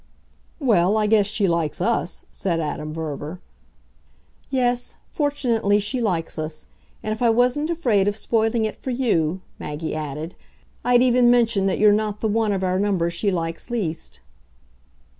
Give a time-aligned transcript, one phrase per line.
[0.59, 3.39] "Well, I guess she likes US," said Adam Verver.
[4.49, 6.65] "Yes fortunately she likes us.
[7.03, 10.33] And if I wasn't afraid of spoiling it for you," Maggie added,
[10.83, 14.21] "I'd even mention that you're not the one of our number she likes least."